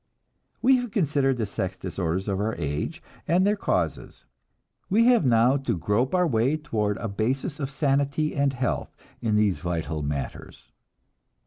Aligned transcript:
We 0.63 0.77
have 0.77 0.89
considered 0.89 1.37
the 1.37 1.45
sex 1.45 1.77
disorders 1.77 2.27
of 2.27 2.39
our 2.39 2.55
age 2.55 3.03
and 3.27 3.45
their 3.45 3.55
causes. 3.55 4.25
We 4.89 5.05
have 5.05 5.27
now 5.27 5.57
to 5.57 5.77
grope 5.77 6.15
our 6.15 6.25
way 6.25 6.57
towards 6.57 6.99
a 6.99 7.07
basis 7.07 7.59
of 7.59 7.69
sanity 7.69 8.35
and 8.35 8.51
health 8.51 8.95
in 9.21 9.35
these 9.35 9.59
vital 9.59 10.01
matters. 10.01 10.71